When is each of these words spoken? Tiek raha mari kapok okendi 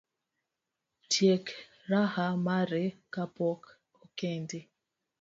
Tiek 1.11 1.45
raha 1.89 2.25
mari 2.45 2.85
kapok 3.13 3.61
okendi 4.03 4.59